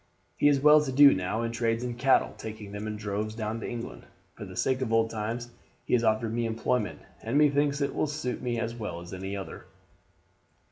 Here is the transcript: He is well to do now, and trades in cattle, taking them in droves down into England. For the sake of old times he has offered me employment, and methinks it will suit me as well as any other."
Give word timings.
He 0.35 0.47
is 0.47 0.59
well 0.59 0.81
to 0.81 0.91
do 0.91 1.13
now, 1.13 1.43
and 1.43 1.53
trades 1.53 1.83
in 1.83 1.93
cattle, 1.93 2.33
taking 2.35 2.71
them 2.71 2.87
in 2.87 2.95
droves 2.95 3.35
down 3.35 3.57
into 3.57 3.67
England. 3.69 4.07
For 4.33 4.45
the 4.45 4.55
sake 4.55 4.81
of 4.81 4.91
old 4.91 5.11
times 5.11 5.51
he 5.85 5.93
has 5.93 6.03
offered 6.03 6.33
me 6.33 6.47
employment, 6.47 7.01
and 7.21 7.37
methinks 7.37 7.81
it 7.81 7.93
will 7.93 8.07
suit 8.07 8.41
me 8.41 8.59
as 8.59 8.73
well 8.73 9.01
as 9.01 9.13
any 9.13 9.37
other." 9.37 9.65